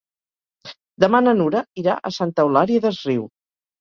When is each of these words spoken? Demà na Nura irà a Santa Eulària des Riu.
Demà 1.03 1.21
na 1.25 1.35
Nura 1.41 1.63
irà 1.81 1.99
a 1.99 2.13
Santa 2.17 2.47
Eulària 2.47 2.85
des 2.87 3.03
Riu. 3.11 3.29